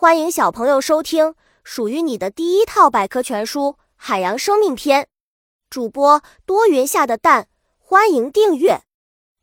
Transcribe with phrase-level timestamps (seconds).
[0.00, 5.02] 欢迎小朋友收听属于你的第一套百科全书《海洋生命篇》。
[5.68, 8.80] 主播多云下的蛋，欢迎订阅。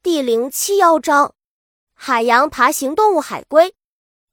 [0.01, 1.35] 第零七幺章：
[1.93, 3.75] 海洋爬行动物海龟。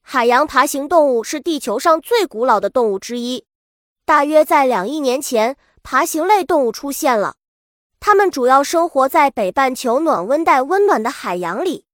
[0.00, 3.44] 海洋爬行动物是地球上最古老的动物之一。
[4.06, 7.34] 大约在两亿年前，爬行类动物出现了。
[8.00, 11.84] 它们主要生活在北半球暖温带温暖的海洋里。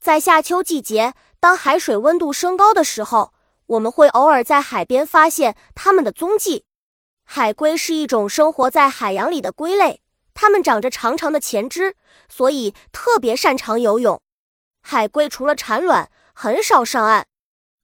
[0.00, 3.32] 在夏秋季节，当海水温度升高的时候，
[3.68, 6.64] 我们会偶尔在海边发现它们的踪迹。
[7.24, 10.00] 海龟是一种生活在海洋里的龟类，
[10.32, 11.94] 它们长着长长的前肢，
[12.28, 14.20] 所以特别擅长游泳。
[14.80, 17.26] 海龟除了产卵，很少上岸。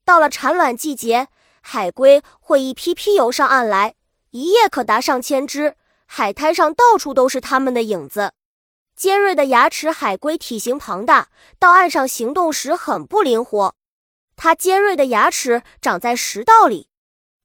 [0.04, 1.28] 到了产卵季节，
[1.60, 3.94] 海龟会一批批游上岸来，
[4.30, 5.76] 一夜可达上千只。
[6.06, 8.32] 海滩上到处都是它们的影子。
[8.96, 13.74] 尖锐的牙齿，海龟体型庞大，到岸上行动时很不灵活。
[14.36, 16.88] 它尖锐的牙齿长在食道里，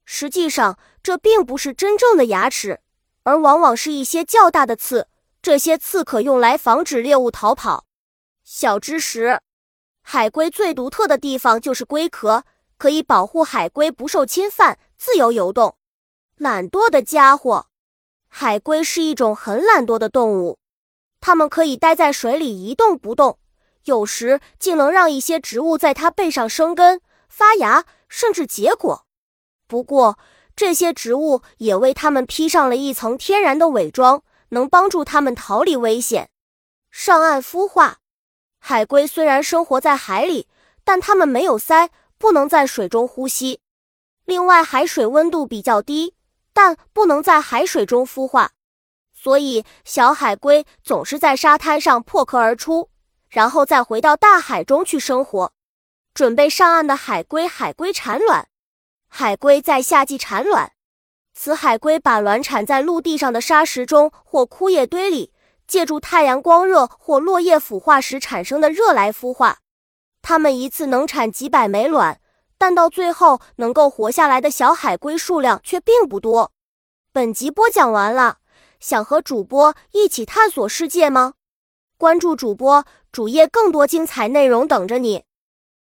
[0.04, 2.80] 实际上这并不是真正的牙齿，
[3.22, 5.08] 而往往是一些较大的刺。
[5.42, 7.86] 这些刺可用来防止猎物逃跑。
[8.44, 9.40] 小知识：
[10.02, 12.44] 海龟最独特的地方就是龟壳，
[12.76, 15.76] 可以保护海龟不受侵犯，自由游动。
[16.36, 17.68] 懒惰的家伙，
[18.28, 20.58] 海龟是一种很懒惰的动物，
[21.20, 23.38] 它们可以待在水里一动不动。
[23.84, 29.06] 有时竟能让一些植物在它背上生根、发芽，甚至结果。
[29.66, 30.18] 不过，
[30.56, 36.28] 这些植物也为它们披上了一层天然的伪装，能帮助它们逃离危险。
[36.90, 37.98] 上岸孵化，
[38.58, 40.48] 海龟虽然生活在海里，
[40.84, 43.60] 但它们没有鳃，不能在水中呼吸。
[44.24, 46.14] 另外，海水温度比较低，
[46.52, 48.50] 但不能在海水中孵化，
[49.14, 52.90] 所以小海龟总是在沙滩上破壳而出。
[53.30, 55.52] 然后再回到大海中去生活。
[56.12, 58.48] 准备上岸的海龟，海龟产卵。
[59.08, 60.72] 海龟在夏季产卵，
[61.32, 65.32] 雌海龟把卵产在陆地上的沙石中或枯叶堆里，
[65.66, 69.58] 借助太阳光热或落叶腐化时产生的热来孵化。
[70.20, 72.20] 它们一次能产几百枚卵，
[72.58, 76.52] 但到最后能够活下来的小海龟数量却并不多。
[77.12, 78.38] 本集播讲完了，
[78.78, 81.34] 想和主播一起探索世界吗？
[82.00, 85.24] 关注主播主页，更多精彩内容等着你。